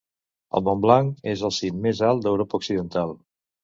El 0.59 0.65
Montblanc 0.69 1.21
el 1.33 1.45
el 1.51 1.55
cim 1.61 1.79
mes 1.87 2.05
alt 2.11 2.27
d'Europa 2.29 2.63
occidental. 2.65 3.19